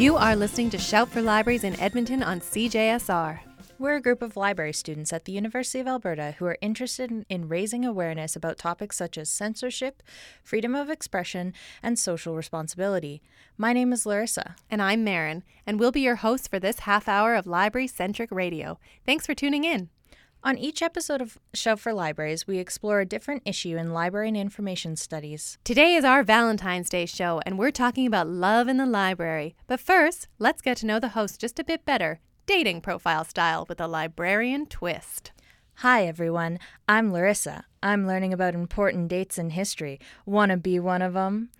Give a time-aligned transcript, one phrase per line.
[0.00, 3.40] You are listening to Shout for Libraries in Edmonton on CJSR.
[3.78, 7.26] We're a group of library students at the University of Alberta who are interested in,
[7.28, 10.02] in, raising awareness about topics such as censorship,
[10.42, 11.52] freedom of expression,
[11.82, 13.20] and social responsibility.
[13.58, 14.56] My name is Larissa.
[14.70, 18.30] And I'm Marin, and we'll be your hosts for this half hour of library centric
[18.32, 18.78] radio.
[19.04, 19.90] Thanks for tuning in.
[20.42, 24.36] On each episode of Shout for Libraries, we explore a different issue in library and
[24.38, 25.58] information studies.
[25.64, 29.54] Today is our Valentine's Day show, and we're talking about love in the library.
[29.66, 33.66] But first, let's get to know the host just a bit better dating profile style
[33.68, 35.30] with a librarian twist.
[35.74, 36.58] Hi, everyone.
[36.88, 37.66] I'm Larissa.
[37.82, 40.00] I'm learning about important dates in history.
[40.24, 41.50] Wanna be one of them?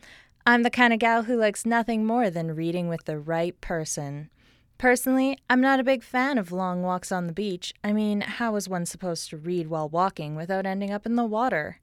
[0.47, 4.31] I'm the kind of gal who likes nothing more than reading with the right person.
[4.81, 7.75] Personally, I'm not a big fan of long walks on the beach.
[7.85, 11.25] I mean, how is one supposed to read while walking without ending up in the
[11.27, 11.81] water?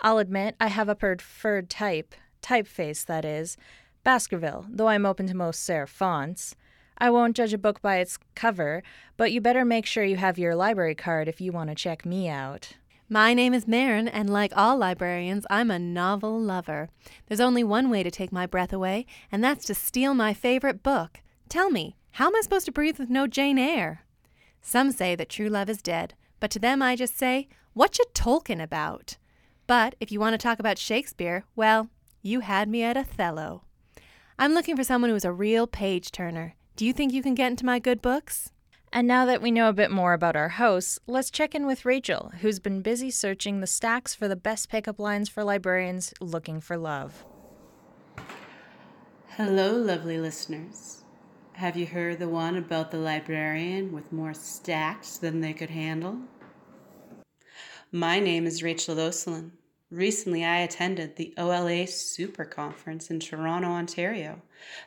[0.00, 3.58] I'll admit I have a preferred type, typeface that is,
[4.02, 6.56] Baskerville, though I'm open to most serif fonts.
[6.96, 8.82] I won't judge a book by its cover,
[9.18, 12.06] but you better make sure you have your library card if you want to check
[12.06, 12.72] me out.
[13.10, 16.88] My name is Marin, and like all librarians, I'm a novel lover.
[17.26, 20.82] There's only one way to take my breath away, and that's to steal my favorite
[20.82, 21.20] book.
[21.50, 24.04] Tell me, how am I supposed to breathe with no Jane Eyre?
[24.60, 28.04] Some say that true love is dead, but to them I just say, what you
[28.14, 29.16] Tolkien about?
[29.66, 31.88] But if you want to talk about Shakespeare, well,
[32.20, 33.62] you had me at Othello.
[34.38, 36.54] I'm looking for someone who is a real page turner.
[36.76, 38.52] Do you think you can get into my good books?
[38.92, 41.86] And now that we know a bit more about our hosts, let's check in with
[41.86, 46.60] Rachel, who's been busy searching the stacks for the best pickup lines for librarians looking
[46.60, 47.24] for love.
[49.28, 51.01] Hello, lovely listeners.
[51.62, 56.18] Have you heard the one about the librarian with more stacks than they could handle?
[57.92, 59.52] My name is Rachel Oselin.
[59.88, 64.42] Recently, I attended the OLA Super Conference in Toronto, Ontario.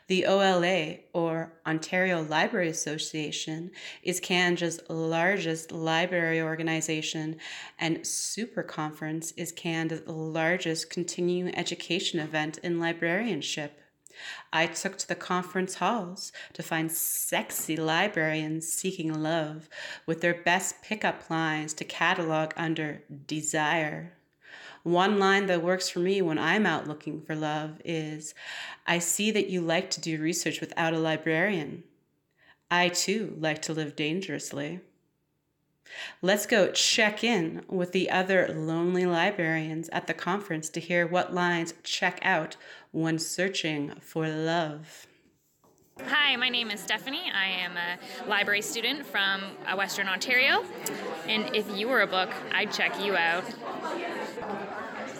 [0.07, 3.71] The OLA, or Ontario Library Association,
[4.03, 7.37] is Canada's largest library organization,
[7.79, 13.79] and Super Conference is Canada's largest continuing education event in librarianship.
[14.53, 19.69] I took to the conference halls to find sexy librarians seeking love
[20.05, 24.13] with their best pickup lines to catalog under desire.
[24.83, 28.35] One line that works for me when I'm out looking for love is
[28.85, 31.83] I see that you like to do research without a librarian.
[32.69, 34.81] I too like to live dangerously.
[36.21, 41.33] Let's go check in with the other lonely librarians at the conference to hear what
[41.33, 42.57] lines check out
[42.95, 45.05] when searching for love.
[46.07, 47.29] Hi, my name is Stephanie.
[47.33, 50.63] I am a library student from uh, Western Ontario,
[51.27, 53.43] and if you were a book, I'd check you out.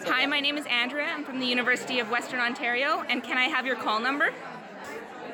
[0.06, 1.08] Hi, my name is Andrea.
[1.08, 4.34] I'm from the University of Western Ontario, and can I have your call number?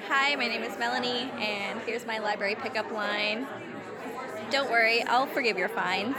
[0.08, 3.46] Hi, my name is Melanie, and here's my library pickup line
[4.50, 6.18] don't worry, I'll forgive your fines.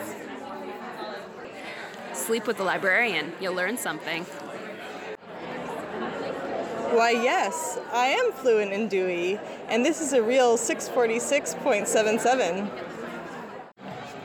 [2.15, 3.33] Sleep with the librarian.
[3.43, 4.25] You'll learn something.
[6.93, 12.69] Why, yes, I am fluent in Dewey, and this is a real 646.77.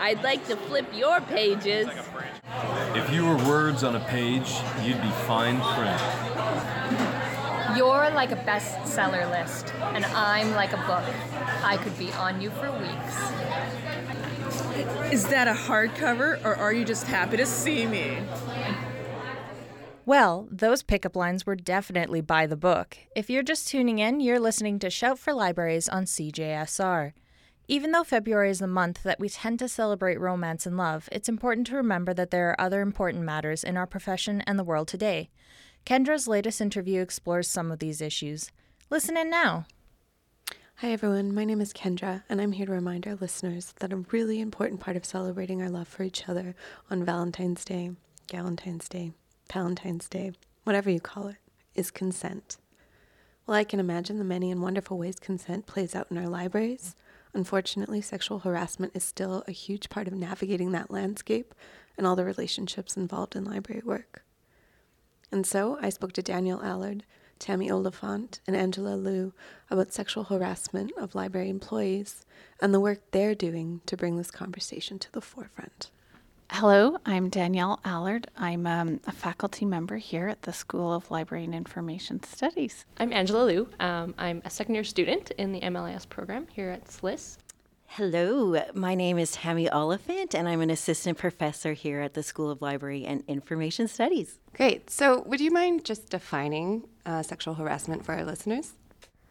[0.01, 1.87] I'd like to flip your pages.
[2.93, 6.01] If you were words on a page, you'd be fine print.
[7.77, 11.05] You're like a bestseller list, and I'm like a book.
[11.63, 13.15] I could be on you for weeks.
[15.13, 18.17] Is that a hardcover, or are you just happy to see me?
[20.07, 22.97] Well, those pickup lines were definitely by the book.
[23.13, 27.11] If you're just tuning in, you're listening to Shout for Libraries on CJSR.
[27.67, 31.27] Even though February is the month that we tend to celebrate romance and love, it's
[31.27, 34.87] important to remember that there are other important matters in our profession and the world
[34.87, 35.29] today.
[35.85, 38.49] Kendra's latest interview explores some of these issues.
[38.89, 39.65] Listen in now.
[40.75, 41.35] Hi, everyone.
[41.35, 44.79] My name is Kendra, and I'm here to remind our listeners that a really important
[44.79, 46.55] part of celebrating our love for each other
[46.89, 47.91] on Valentine's Day,
[48.29, 49.11] Galentine's Day,
[49.47, 50.33] Palentine's Day,
[50.63, 51.37] whatever you call it,
[51.75, 52.57] is consent.
[53.45, 56.95] Well, I can imagine the many and wonderful ways consent plays out in our libraries,
[57.33, 61.53] unfortunately, sexual harassment is still a huge part of navigating that landscape
[61.97, 64.23] and all the relationships involved in library work.
[65.31, 67.03] And so I spoke to Danielle Allard,
[67.39, 69.33] Tammy Oliphant, and Angela Liu
[69.69, 72.25] about sexual harassment of library employees
[72.59, 75.91] and the work they're doing to bring this conversation to the forefront.
[76.49, 78.27] Hello, I'm Danielle Allard.
[78.37, 82.85] I'm um, a faculty member here at the School of Library and Information Studies.
[82.97, 83.69] I'm Angela Liu.
[83.79, 87.37] Um, I'm a second year student in the MLIS program here at SLIS.
[87.85, 92.49] Hello, my name is Tammy Oliphant, and I'm an assistant professor here at the School
[92.49, 94.39] of Library and Information Studies.
[94.53, 94.89] Great.
[94.89, 98.73] So, would you mind just defining uh, sexual harassment for our listeners?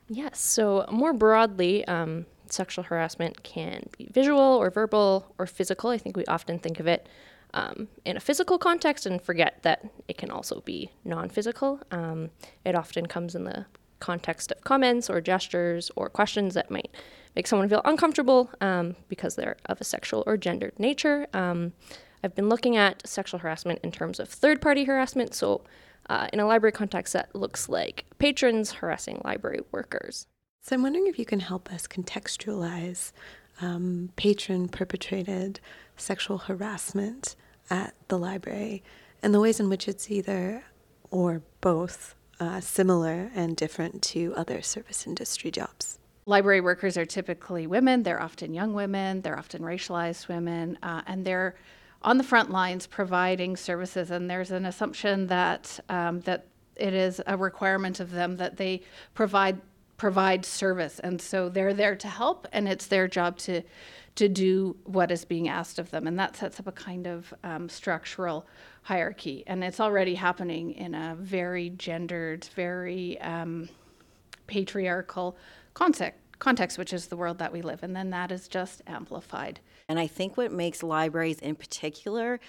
[0.09, 0.41] Yes.
[0.41, 5.91] So, more broadly, um, sexual harassment can be visual or verbal or physical.
[5.91, 7.09] I think we often think of it
[7.55, 11.81] um, in a physical context and forget that it can also be non physical.
[11.91, 12.31] Um,
[12.65, 13.67] it often comes in the
[13.99, 16.91] context of comments or gestures or questions that might
[17.35, 21.27] make someone feel uncomfortable um, because they're of a sexual or gendered nature.
[21.33, 21.73] Um,
[22.23, 25.35] I've been looking at sexual harassment in terms of third party harassment.
[25.35, 25.63] So,
[26.09, 30.27] uh, in a library context, that looks like patrons harassing library workers.
[30.67, 33.13] So I'm wondering if you can help us contextualize
[33.61, 35.61] um, patron perpetrated
[35.97, 37.37] sexual harassment
[37.71, 38.83] at the library
[39.23, 40.65] and the ways in which it's either
[41.13, 46.01] or both uh, similar and different to other service industry jobs.
[46.25, 48.03] Library workers are typically women.
[48.03, 49.21] They're often young women.
[49.21, 51.55] They're often racialized women, uh, and they're
[52.03, 54.11] on the front lines providing services.
[54.11, 58.83] And there's an assumption that um, that it is a requirement of them that they
[59.15, 59.61] provide
[59.97, 63.63] provide service, and so they're there to help, and it's their job to
[64.17, 67.35] to do what is being asked of them, and that sets up a kind of
[67.45, 68.47] um, structural
[68.83, 73.69] hierarchy, and it's already happening in a very gendered, very um,
[74.47, 75.37] patriarchal
[75.75, 79.61] context context, which is the world that we live in, then that is just amplified.
[79.89, 82.41] And I think what makes libraries in particular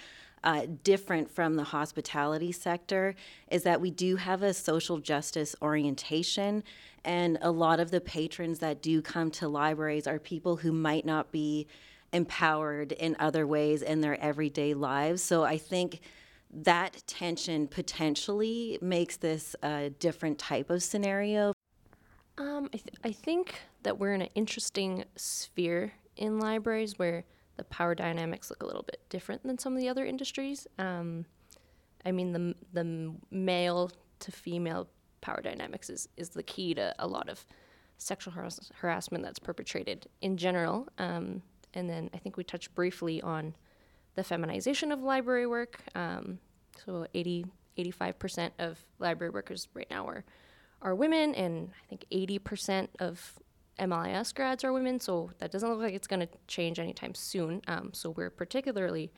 [0.44, 3.14] uh, different from the hospitality sector
[3.50, 6.62] is that we do have a social justice orientation.
[7.04, 11.06] And a lot of the patrons that do come to libraries are people who might
[11.06, 11.66] not be
[12.12, 15.22] empowered in other ways in their everyday lives.
[15.22, 16.00] So I think
[16.50, 21.52] that tension potentially makes this a different type of scenario.
[22.38, 27.24] Um, I, th- I think that we're in an interesting sphere in libraries where
[27.58, 30.66] the power dynamics look a little bit different than some of the other industries.
[30.78, 31.26] Um,
[32.06, 33.90] I mean, the the male
[34.20, 34.88] to female
[35.20, 37.44] power dynamics is, is the key to a lot of
[37.98, 40.88] sexual harass- harassment that's perpetrated in general.
[40.98, 41.42] Um,
[41.74, 43.54] and then I think we touched briefly on
[44.14, 45.80] the feminization of library work.
[45.94, 46.38] Um,
[46.84, 47.46] so 80,
[47.76, 50.24] 85% of library workers right now are,
[50.80, 53.38] are women, and I think 80% of
[53.78, 57.62] MLIS grads are women, so that doesn't look like it's going to change anytime soon.
[57.68, 59.12] Um, so we're particularly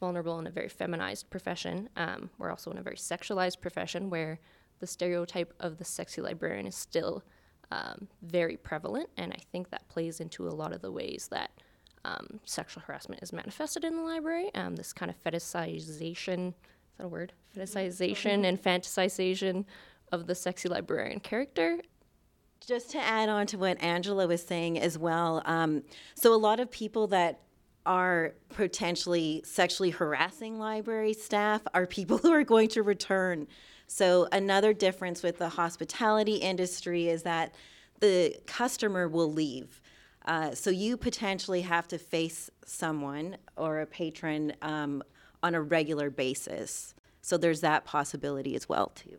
[0.00, 1.88] vulnerable in a very feminized profession.
[1.96, 4.38] Um, we're also in a very sexualized profession where
[4.80, 7.24] the stereotype of the sexy librarian is still
[7.70, 11.50] um, very prevalent, and I think that plays into a lot of the ways that
[12.04, 14.54] um, sexual harassment is manifested in the library.
[14.54, 16.54] Um, this kind of fetishization, is
[16.98, 17.32] that a word?
[17.56, 19.64] Fetishization and fantasization
[20.12, 21.80] of the sexy librarian character
[22.66, 25.82] just to add on to what Angela was saying as well, um,
[26.14, 27.40] so a lot of people that
[27.86, 33.46] are potentially sexually harassing library staff are people who are going to return.
[33.86, 37.54] So another difference with the hospitality industry is that
[38.00, 39.80] the customer will leave.
[40.24, 45.04] Uh, so you potentially have to face someone or a patron um,
[45.42, 46.94] on a regular basis.
[47.22, 49.18] So there's that possibility as well too.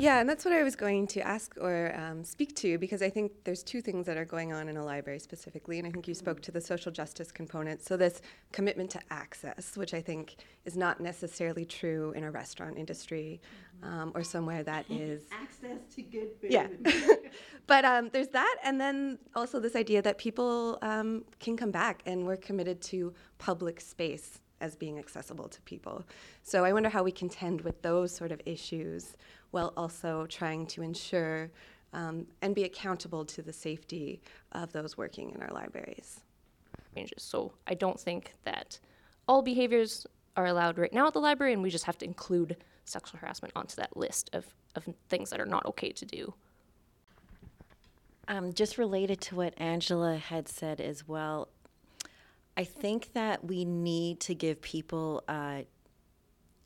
[0.00, 3.10] Yeah, and that's what I was going to ask or um, speak to because I
[3.10, 6.06] think there's two things that are going on in a library specifically, and I think
[6.06, 7.82] you spoke to the social justice component.
[7.82, 12.78] So, this commitment to access, which I think is not necessarily true in a restaurant
[12.78, 13.40] industry
[13.82, 15.22] um, or somewhere that is.
[15.32, 16.52] Access to good food.
[16.52, 16.68] Yeah.
[17.66, 22.02] but um, there's that, and then also this idea that people um, can come back
[22.06, 26.04] and we're committed to public space as being accessible to people.
[26.42, 29.16] So I wonder how we contend with those sort of issues
[29.50, 31.50] while also trying to ensure
[31.92, 34.20] um, and be accountable to the safety
[34.52, 36.20] of those working in our libraries.
[36.94, 37.22] Ranges.
[37.22, 38.78] So I don't think that
[39.26, 42.56] all behaviors are allowed right now at the library, and we just have to include
[42.84, 46.34] sexual harassment onto that list of, of things that are not okay to do.
[48.28, 51.48] Um, just related to what Angela had said as well,
[52.58, 55.60] I think that we need to give people uh,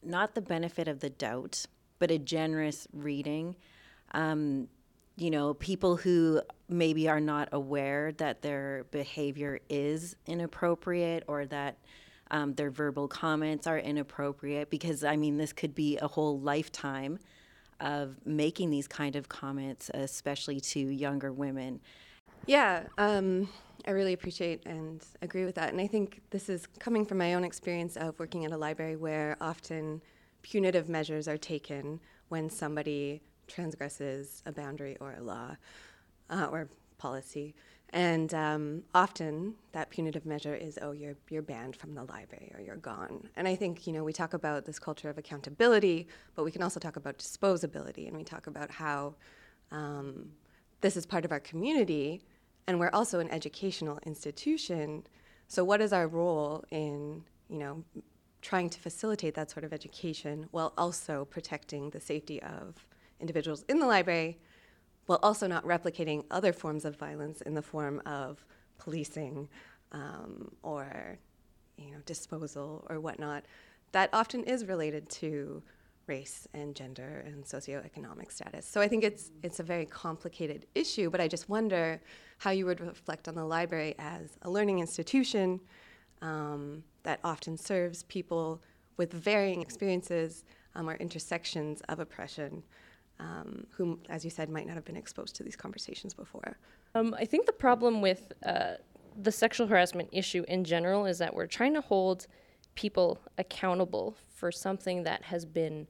[0.03, 1.67] not the benefit of the doubt,
[1.99, 3.57] but a generous reading.
[4.13, 4.69] Um,
[5.17, 11.77] you know, people who maybe are not aware that their behavior is inappropriate or that
[12.31, 17.19] um, their verbal comments are inappropriate, because I mean, this could be a whole lifetime
[17.81, 21.81] of making these kind of comments, especially to younger women.
[22.47, 23.49] Yeah, um,
[23.87, 25.71] I really appreciate and agree with that.
[25.71, 28.97] And I think this is coming from my own experience of working at a library
[28.97, 30.03] where often
[30.43, 35.57] punitive measures are taken when somebody transgresses a boundary or a law
[36.31, 36.69] uh, or
[36.99, 37.55] policy.
[37.91, 42.61] And um, often that punitive measure is, oh, you're, you're banned from the library or
[42.61, 43.29] you're gone.
[43.37, 46.63] And I think, you know, we talk about this culture of accountability, but we can
[46.63, 49.15] also talk about disposability and we talk about how
[49.71, 50.31] um,
[50.81, 52.23] this is part of our community,
[52.67, 55.05] and we're also an educational institution.
[55.49, 57.85] So, what is our role in, you know,
[58.41, 62.75] trying to facilitate that sort of education while also protecting the safety of
[63.21, 64.39] individuals in the library,
[65.07, 68.45] while also not replicating other forms of violence in the form of
[68.79, 69.49] policing
[69.93, 71.19] um, or,
[71.77, 73.45] you know, disposal or whatnot?
[73.93, 75.63] That often is related to
[76.07, 78.67] race and gender and socioeconomic status.
[78.67, 82.01] So I think it's it's a very complicated issue, but I just wonder
[82.39, 85.61] how you would reflect on the library as a learning institution
[86.21, 88.63] um, that often serves people
[88.97, 90.45] with varying experiences
[90.75, 92.63] um, or intersections of oppression,
[93.19, 96.57] um, who, as you said, might not have been exposed to these conversations before.
[96.95, 98.75] Um, I think the problem with uh,
[99.21, 102.27] the sexual harassment issue in general is that we're trying to hold
[102.75, 105.87] people accountable for something that has been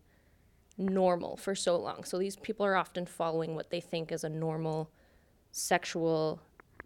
[0.78, 2.04] normal for so long.
[2.04, 4.90] So these people are often following what they think is a normal
[5.52, 6.40] sexual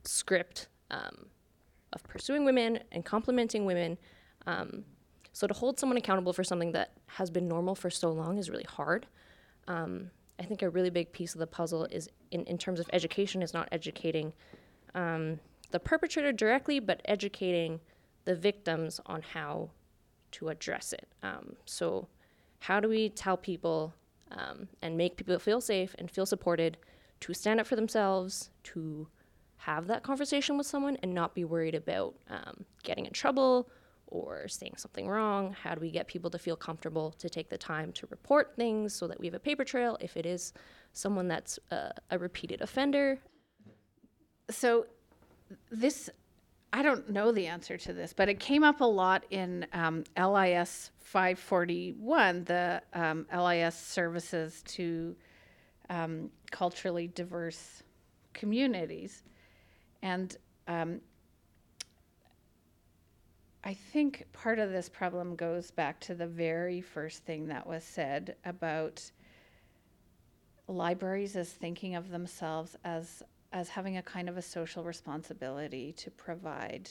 [0.05, 1.27] script um,
[1.93, 3.97] of pursuing women and complimenting women.
[4.47, 4.85] Um,
[5.33, 8.51] so to hold someone accountable for something that has been normal for so long is
[8.51, 9.07] really hard.
[9.69, 12.89] Um, I think a really big piece of the puzzle is in, in terms of
[12.93, 14.33] education is not educating
[14.95, 17.81] um, the perpetrator directly, but educating
[18.25, 19.71] the victims on how
[20.37, 21.09] to address it.
[21.23, 22.09] Um, so
[22.61, 23.95] how do we tell people
[24.31, 26.77] um, and make people feel safe and feel supported
[27.21, 29.09] to stand up for themselves, to
[29.57, 33.69] have that conversation with someone and not be worried about um, getting in trouble
[34.09, 35.55] or saying something wrong?
[35.63, 38.95] How do we get people to feel comfortable to take the time to report things
[38.95, 40.53] so that we have a paper trail if it is
[40.93, 43.19] someone that's uh, a repeated offender?
[44.51, 44.87] So,
[45.71, 46.11] this
[46.77, 50.05] I don't know the answer to this, but it came up a lot in um,
[50.15, 55.17] LIS 541, the um, LIS services to
[55.89, 57.83] um, culturally diverse
[58.35, 59.23] communities.
[60.03, 60.37] And
[60.69, 61.01] um,
[63.65, 67.85] I think part of this problem goes back to the very first thing that was
[67.85, 69.03] said about
[70.69, 76.11] libraries as thinking of themselves as as having a kind of a social responsibility to
[76.11, 76.89] provide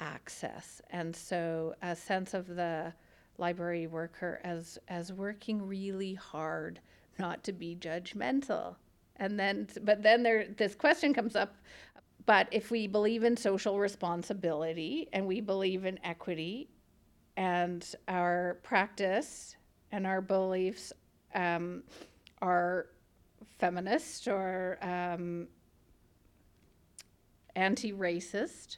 [0.00, 0.80] access.
[0.90, 2.92] And so a sense of the
[3.38, 6.80] library worker as as working really hard
[7.18, 8.76] not to be judgmental.
[9.16, 11.56] And then but then there this question comes up
[12.26, 16.68] but if we believe in social responsibility and we believe in equity
[17.36, 19.56] and our practice
[19.92, 20.92] and our beliefs
[21.34, 21.84] um,
[22.42, 22.86] are
[23.58, 25.46] feminist or um,
[27.56, 28.76] anti racist,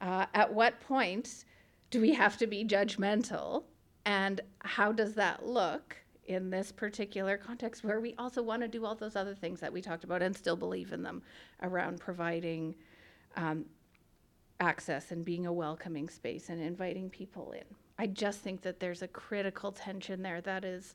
[0.00, 1.44] uh, at what point
[1.90, 3.64] do we have to be judgmental?
[4.06, 8.84] And how does that look in this particular context where we also want to do
[8.84, 11.22] all those other things that we talked about and still believe in them
[11.62, 12.74] around providing
[13.36, 13.66] um,
[14.60, 17.64] access and being a welcoming space and inviting people in?
[17.98, 20.94] I just think that there's a critical tension there that is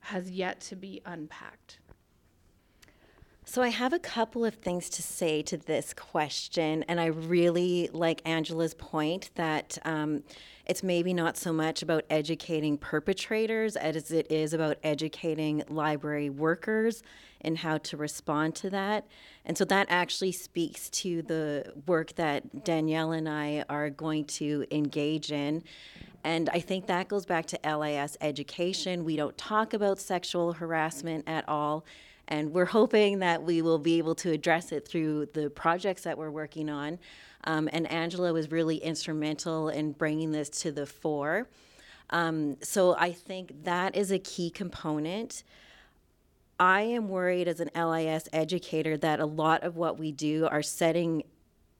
[0.00, 1.78] has yet to be unpacked.
[3.44, 7.90] So, I have a couple of things to say to this question, and I really
[7.92, 10.22] like Angela's point that um,
[10.64, 17.02] it's maybe not so much about educating perpetrators as it is about educating library workers
[17.40, 19.08] and how to respond to that.
[19.44, 24.64] And so that actually speaks to the work that Danielle and I are going to
[24.70, 25.64] engage in.
[26.22, 29.04] And I think that goes back to LIS education.
[29.04, 31.84] We don't talk about sexual harassment at all.
[32.28, 36.16] And we're hoping that we will be able to address it through the projects that
[36.16, 36.98] we're working on.
[37.44, 41.48] Um, and Angela was really instrumental in bringing this to the fore.
[42.10, 45.42] Um, so I think that is a key component.
[46.60, 50.62] I am worried as an LIS educator that a lot of what we do are
[50.62, 51.24] setting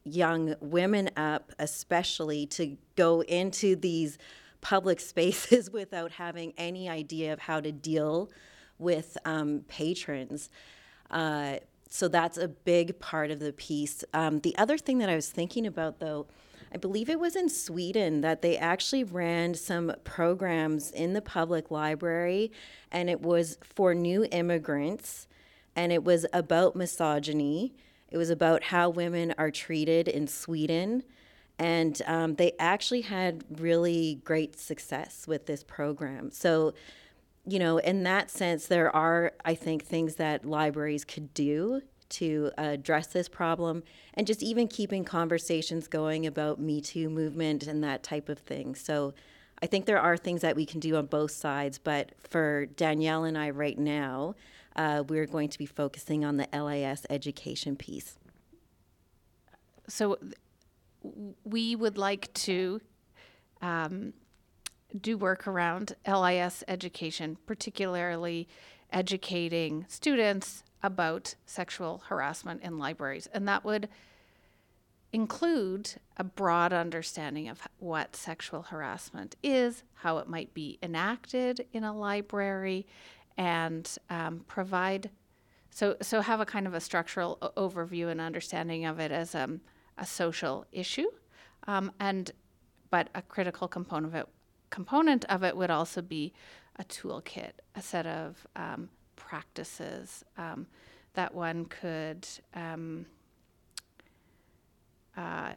[0.05, 4.19] young women up, especially to go into these
[4.61, 8.31] public spaces without having any idea of how to deal
[8.83, 10.51] with um, patrons.
[11.11, 11.57] Uh,
[11.89, 14.05] so that's a big part of the piece.
[14.15, 16.27] Um, the other thing that I was thinking about, though,
[16.75, 21.71] I believe it was in Sweden that they actually ran some programs in the public
[21.71, 22.51] library,
[22.91, 25.27] and it was for new immigrants,
[25.77, 27.75] and it was about misogyny.
[28.11, 31.03] It was about how women are treated in Sweden.
[31.59, 36.31] And um, they actually had really great success with this program.
[36.31, 36.73] So
[37.47, 42.51] you know, in that sense, there are, I think, things that libraries could do to
[42.59, 43.83] address this problem
[44.15, 48.75] and just even keeping conversations going about Me Too movement and that type of thing.
[48.75, 49.15] So
[49.63, 53.25] I think there are things that we can do on both sides, but for Danielle
[53.25, 54.35] and I right now,
[54.77, 58.19] uh, we're going to be focusing on the LIS education piece.
[59.89, 60.19] So
[61.45, 62.81] we would like to
[63.61, 64.13] um,
[65.01, 68.49] do work around LIS education, particularly
[68.93, 73.29] educating students about sexual harassment in libraries.
[73.33, 73.89] And that would
[75.13, 81.85] include a broad understanding of what sexual harassment is, how it might be enacted in
[81.85, 82.87] a library,
[83.37, 85.11] and um, provide
[85.71, 89.61] so so have a kind of a structural overview and understanding of it as um,
[89.97, 91.09] a social issue,
[91.67, 92.33] um, and
[92.91, 94.29] but a critical component of it
[94.73, 96.33] component of it would also be
[96.77, 100.67] a toolkit, a set of um, practices um,
[101.13, 103.05] that one could um,
[105.17, 105.53] uh,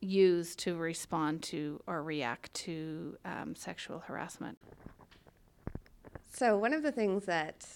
[0.00, 4.58] use to respond to or react to um, sexual harassment.
[6.30, 7.66] So, one of the things that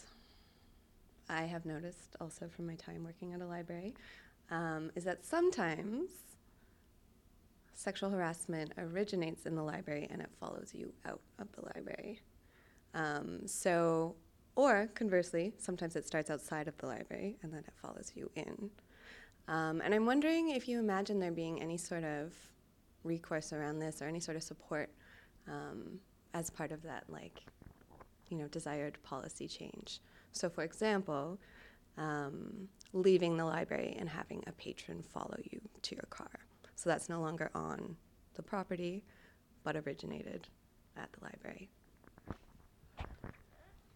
[1.31, 3.95] I have noticed also from my time working at a library
[4.51, 6.11] um, is that sometimes
[7.75, 12.21] sexual harassment originates in the library and it follows you out of the library.
[12.95, 14.15] Um, so,
[14.55, 18.71] or conversely, sometimes it starts outside of the library and then it follows you in.
[19.49, 22.35] Um, and I'm wondering if you imagine there being any sort of
[23.05, 24.91] recourse around this or any sort of support
[25.49, 25.99] um,
[26.35, 27.43] as part of that, like,
[28.29, 30.01] you know, desired policy change.
[30.33, 31.39] So, for example,
[31.99, 36.31] um, leaving the library and having a patron follow you to your car.
[36.83, 37.95] So that's no longer on
[38.35, 39.05] the property,
[39.63, 40.49] but originated
[40.97, 41.71] at the library.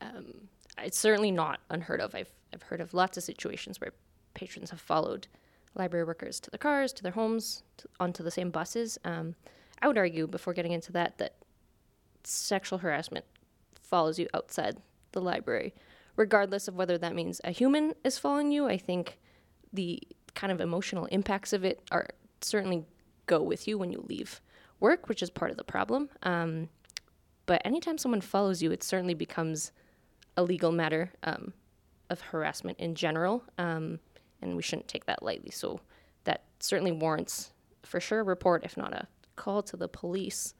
[0.00, 0.46] Um,
[0.78, 2.14] it's certainly not unheard of.
[2.14, 3.92] I've, I've heard of lots of situations where
[4.34, 5.26] patrons have followed
[5.74, 8.98] library workers to their cars, to their homes, to, onto the same buses.
[9.04, 9.34] Um,
[9.82, 11.34] I would argue, before getting into that, that
[12.22, 13.24] sexual harassment
[13.82, 14.76] follows you outside
[15.10, 15.74] the library,
[16.14, 18.68] regardless of whether that means a human is following you.
[18.68, 19.18] I think
[19.72, 20.00] the
[20.34, 22.10] kind of emotional impacts of it are
[22.46, 22.84] certainly
[23.26, 24.40] go with you when you leave
[24.80, 26.08] work, which is part of the problem.
[26.22, 26.68] Um,
[27.46, 29.72] but anytime someone follows you, it certainly becomes
[30.36, 31.52] a legal matter um,
[32.10, 33.98] of harassment in general, um,
[34.42, 35.50] and we shouldn't take that lightly.
[35.50, 35.80] So
[36.24, 39.06] that certainly warrants, for sure, a report, if not a
[39.36, 40.54] call to the police.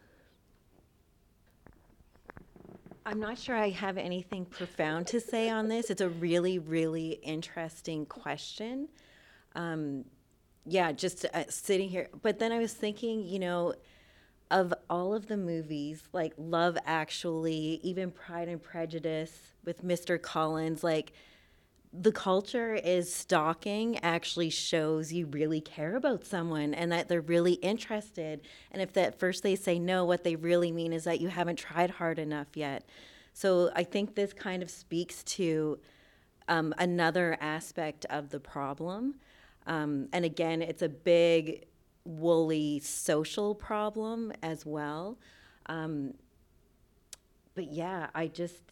[3.05, 5.91] I'm not sure I have anything profound to say on this.
[5.91, 8.89] It's a really, really interesting question.
[9.55, 10.05] Um,
[10.67, 12.09] yeah, just uh, sitting here.
[12.23, 13.75] But then I was thinking, you know,
[14.51, 19.33] of all of the movies, like Love Actually, even Pride and Prejudice
[19.65, 20.21] with Mr.
[20.21, 21.13] Collins, like
[21.93, 27.55] the culture is stalking actually shows you really care about someone and that they're really
[27.55, 28.43] interested.
[28.71, 31.57] And if at first they say no, what they really mean is that you haven't
[31.57, 32.85] tried hard enough yet.
[33.33, 35.79] So I think this kind of speaks to
[36.49, 39.17] um, another aspect of the problem.
[39.67, 41.67] Um, and again, it's a big,
[42.05, 45.19] woolly social problem as well.
[45.67, 46.15] Um,
[47.55, 48.63] but yeah, I just,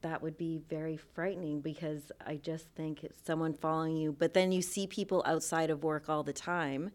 [0.00, 4.12] that would be very frightening because I just think it's someone following you.
[4.12, 6.92] But then you see people outside of work all the time.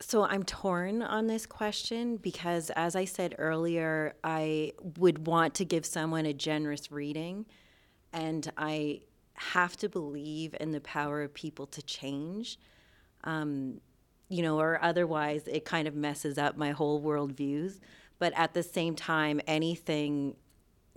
[0.00, 5.64] So I'm torn on this question because, as I said earlier, I would want to
[5.64, 7.46] give someone a generous reading.
[8.12, 9.02] And I
[9.34, 12.58] have to believe in the power of people to change.
[13.24, 13.80] Um,
[14.28, 17.80] you know, or otherwise it kind of messes up my whole worldviews.
[18.18, 20.36] But at the same time, anything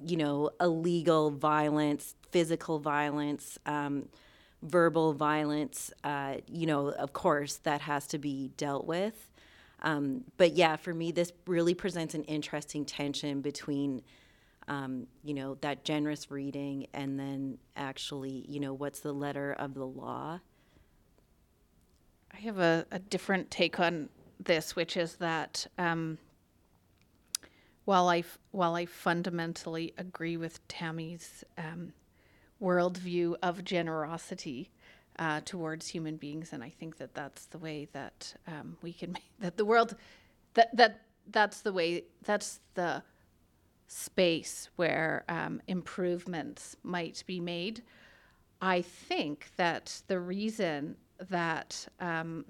[0.04, 4.08] you know, illegal violence, physical violence, um,
[4.62, 9.30] verbal violence, uh, you know, of course, that has to be dealt with.
[9.82, 14.02] Um, but yeah, for me, this really presents an interesting tension between,
[14.68, 19.74] um, you know, that generous reading and then actually, you know, what's the letter of
[19.74, 20.40] the law.
[22.34, 26.18] I have a, a different take on this, which is that um,
[27.86, 31.94] while I while I fundamentally agree with Tammy's um,
[32.62, 34.70] worldview of generosity
[35.18, 39.12] uh, towards human beings, and I think that that's the way that um, we can
[39.14, 39.96] make that the world
[40.56, 41.02] that that
[41.32, 43.02] that's the way that's the
[43.88, 47.82] space where um, improvements might be made.
[48.62, 50.96] I think that the reason
[51.30, 52.46] that um,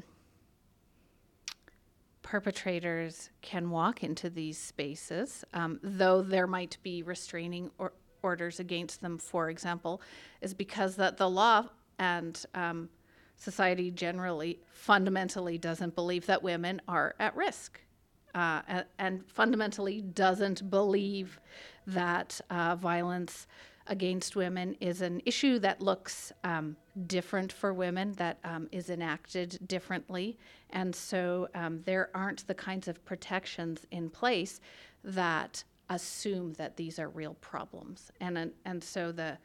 [2.21, 9.01] perpetrators can walk into these spaces, um, though there might be restraining or orders against
[9.01, 10.01] them, for example,
[10.41, 11.65] is because that the law
[11.99, 12.89] and um,
[13.37, 17.79] society generally fundamentally doesn't believe that women are at risk.
[18.37, 21.39] Uh, and, and, fundamentally doesn't believe
[21.87, 23.47] that uh, violence
[23.87, 26.75] against women is an issue that looks um,
[27.07, 30.37] different for women, that um, is enacted differently.
[30.69, 34.61] And so um, there aren't the kinds of protections in place
[35.03, 38.11] that assume that these are real problems.
[38.21, 39.39] And, and so the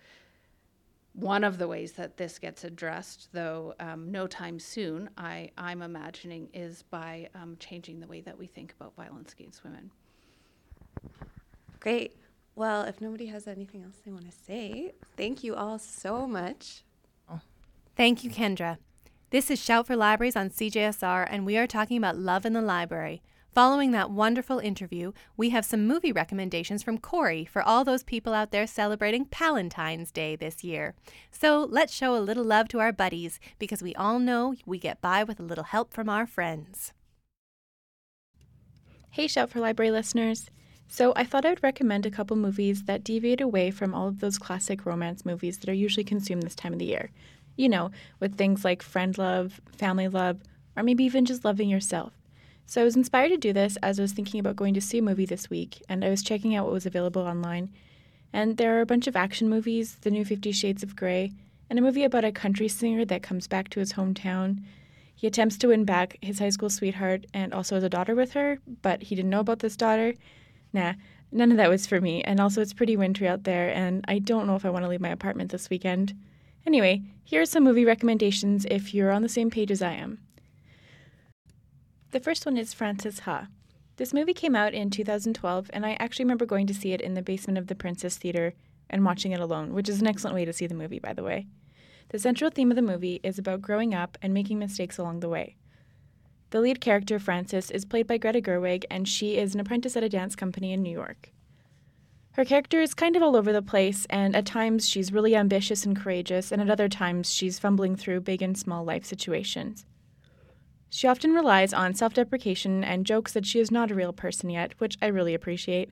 [1.14, 5.82] one of the ways that this gets addressed, though um, no time soon, I, I'm
[5.82, 9.90] imagining, is by um, changing the way that we think about violence against women.
[11.80, 12.16] Great.
[12.54, 16.84] Well, if nobody has anything else they want to say, thank you all so much.
[17.94, 18.78] Thank you, Kendra.
[19.30, 22.62] This is Shout for Libraries on CJSR, and we are talking about love in the
[22.62, 23.22] library.
[23.54, 28.32] Following that wonderful interview, we have some movie recommendations from Corey for all those people
[28.32, 30.94] out there celebrating Palentine's Day this year.
[31.30, 35.02] So let's show a little love to our buddies because we all know we get
[35.02, 36.94] by with a little help from our friends.
[39.10, 40.48] Hey, Shout for Library listeners.
[40.88, 44.20] So, I thought I would recommend a couple movies that deviate away from all of
[44.20, 47.10] those classic romance movies that are usually consumed this time of the year.
[47.56, 50.40] You know, with things like friend love, family love,
[50.76, 52.12] or maybe even just loving yourself.
[52.66, 54.98] So, I was inspired to do this as I was thinking about going to see
[54.98, 57.70] a movie this week, and I was checking out what was available online.
[58.32, 61.32] And there are a bunch of action movies, The New Fifty Shades of Grey,
[61.68, 64.62] and a movie about a country singer that comes back to his hometown.
[65.14, 68.32] He attempts to win back his high school sweetheart and also has a daughter with
[68.32, 70.14] her, but he didn't know about this daughter
[70.72, 70.94] nah,
[71.30, 72.22] none of that was for me.
[72.22, 74.88] And also, it's pretty wintry out there, and I don't know if I want to
[74.88, 76.14] leave my apartment this weekend.
[76.66, 80.18] Anyway, here are some movie recommendations if you're on the same page as I am.
[82.12, 83.46] The first one is Frances Ha.
[83.96, 87.14] This movie came out in 2012, and I actually remember going to see it in
[87.14, 88.52] the basement of the Princess Theater
[88.90, 91.22] and watching it alone, which is an excellent way to see the movie, by the
[91.22, 91.46] way.
[92.10, 95.30] The central theme of the movie is about growing up and making mistakes along the
[95.30, 95.56] way.
[96.50, 100.04] The lead character, Frances, is played by Greta Gerwig, and she is an apprentice at
[100.04, 101.30] a dance company in New York.
[102.32, 105.86] Her character is kind of all over the place, and at times she's really ambitious
[105.86, 109.86] and courageous, and at other times she's fumbling through big and small life situations.
[110.94, 114.50] She often relies on self deprecation and jokes that she is not a real person
[114.50, 115.88] yet, which I really appreciate.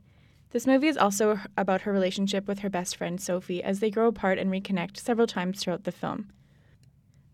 [0.50, 4.08] This movie is also about her relationship with her best friend Sophie as they grow
[4.08, 6.28] apart and reconnect several times throughout the film.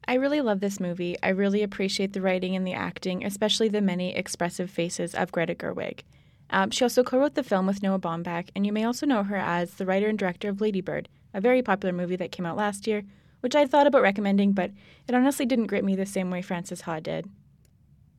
[0.06, 1.16] I really love this movie.
[1.24, 5.56] I really appreciate the writing and the acting, especially the many expressive faces of Greta
[5.56, 6.02] Gerwig.
[6.50, 9.24] Um, she also co wrote the film with Noah Baumbach, and you may also know
[9.24, 12.56] her as the writer and director of Ladybird, a very popular movie that came out
[12.56, 13.02] last year,
[13.40, 14.70] which I'd thought about recommending, but
[15.08, 17.28] it honestly didn't grip me the same way Frances Ha did.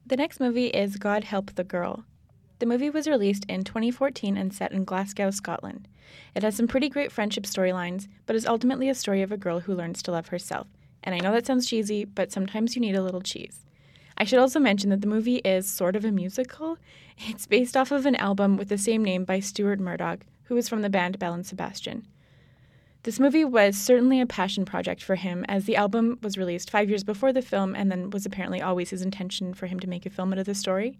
[0.07, 2.03] The next movie is God Help the Girl.
[2.59, 5.87] The movie was released in 2014 and set in Glasgow, Scotland.
[6.33, 9.59] It has some pretty great friendship storylines, but is ultimately a story of a girl
[9.59, 10.67] who learns to love herself
[11.07, 13.65] and I know that sounds cheesy, but sometimes you need a little cheese.
[14.17, 16.77] I should also mention that the movie is sort of a musical.
[17.29, 20.67] It's based off of an album with the same name by Stuart Murdoch, who is
[20.67, 22.05] from the band Belle and Sebastian.
[23.07, 26.89] This movie was certainly a passion project for him, as the album was released five
[26.89, 30.05] years before the film and then was apparently always his intention for him to make
[30.05, 30.99] a film out of the story.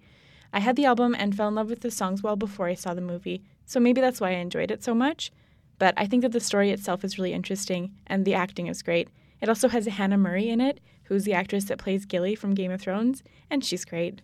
[0.53, 2.93] I had the album and fell in love with the songs well before I saw
[2.93, 5.33] the movie, so maybe that's why I enjoyed it so much.
[5.79, 9.09] But I think that the story itself is really interesting and the acting is great,
[9.41, 12.71] it also has Hannah Murray in it, who's the actress that plays Gilly from Game
[12.71, 14.21] of Thrones, and she's great.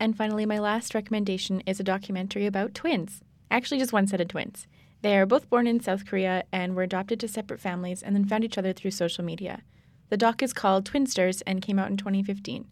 [0.00, 3.20] And finally, my last recommendation is a documentary about twins.
[3.52, 4.66] Actually, just one set of twins.
[5.02, 8.24] They are both born in South Korea and were adopted to separate families and then
[8.24, 9.62] found each other through social media.
[10.10, 12.66] The doc is called Twinsters and came out in 2015.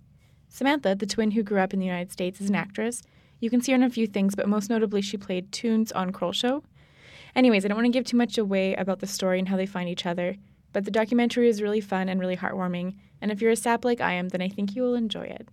[0.48, 3.02] Samantha, the twin who grew up in the United States, is an actress.
[3.40, 6.12] You can see her in a few things, but most notably, she played Toons on
[6.12, 6.62] Kroll Show.
[7.34, 9.66] Anyways, I don't want to give too much away about the story and how they
[9.66, 10.36] find each other.
[10.72, 14.00] But the documentary is really fun and really heartwarming, and if you're a sap like
[14.00, 15.48] I am, then I think you will enjoy it.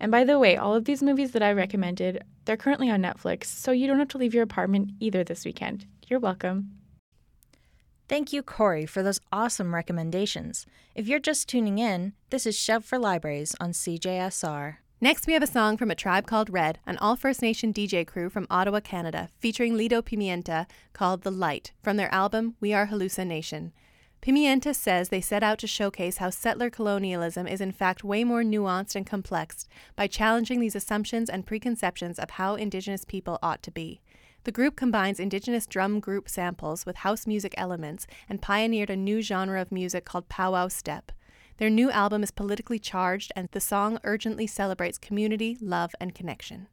[0.00, 3.44] And by the way, all of these movies that I recommended, they're currently on Netflix,
[3.44, 5.86] so you don't have to leave your apartment either this weekend.
[6.08, 6.70] You're welcome.
[8.06, 10.66] Thank you, Corey, for those awesome recommendations.
[10.94, 14.76] If you're just tuning in, this is Shout for Libraries on CJSR.
[15.00, 18.06] Next, we have a song from A Tribe Called Red, an all First Nation DJ
[18.06, 22.86] crew from Ottawa, Canada, featuring Lido Pimienta called The Light from their album We Are
[22.86, 23.72] Halluci Nation.
[24.24, 28.42] Pimienta says they set out to showcase how settler colonialism is in fact way more
[28.42, 33.70] nuanced and complex by challenging these assumptions and preconceptions of how Indigenous people ought to
[33.70, 34.00] be.
[34.44, 39.20] The group combines Indigenous drum group samples with house music elements and pioneered a new
[39.20, 41.12] genre of music called powwow step.
[41.58, 46.68] Their new album is politically charged, and the song urgently celebrates community, love, and connection.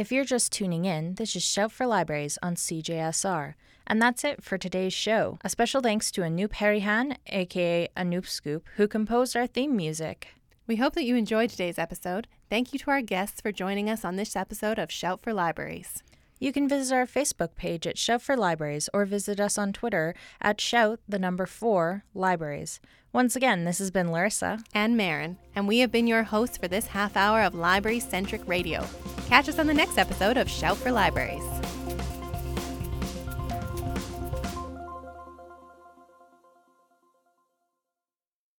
[0.00, 3.52] If you're just tuning in, this is Shout for Libraries on CJSR.
[3.86, 5.38] And that's it for today's show.
[5.44, 10.28] A special thanks to Anoop Harihan, aka Anoop Scoop, who composed our theme music.
[10.66, 12.28] We hope that you enjoyed today's episode.
[12.48, 16.02] Thank you to our guests for joining us on this episode of Shout for Libraries.
[16.42, 20.14] You can visit our Facebook page at Shout for Libraries or visit us on Twitter
[20.40, 22.80] at Shout the number 4 Libraries.
[23.12, 26.66] Once again, this has been Larissa and Marin, and we have been your hosts for
[26.66, 28.86] this half hour of library centric radio.
[29.26, 31.59] Catch us on the next episode of Shout for Libraries.